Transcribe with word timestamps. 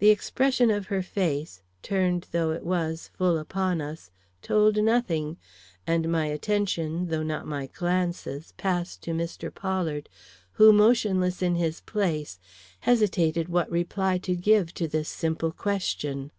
The 0.00 0.10
expression 0.10 0.72
of 0.72 0.86
her 0.88 1.02
face, 1.04 1.62
turned 1.84 2.26
though 2.32 2.50
It 2.50 2.64
was 2.64 3.12
full 3.16 3.38
upon 3.38 3.80
us, 3.80 4.10
told 4.42 4.82
nothing, 4.82 5.36
and 5.86 6.10
my 6.10 6.26
attention, 6.26 7.06
though 7.10 7.22
not 7.22 7.46
my 7.46 7.68
glances, 7.68 8.50
passed 8.56 9.02
to 9.04 9.12
Mr. 9.12 9.54
Pollard, 9.54 10.08
who, 10.54 10.72
motionless 10.72 11.42
in 11.42 11.54
his 11.54 11.80
place, 11.80 12.40
hesitated 12.80 13.48
what 13.48 13.70
reply 13.70 14.18
to 14.18 14.34
give 14.34 14.74
to 14.74 14.88
this 14.88 15.08
simple 15.08 15.52
question. 15.52 16.32